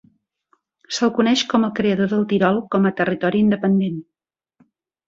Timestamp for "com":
1.53-1.67, 2.77-2.89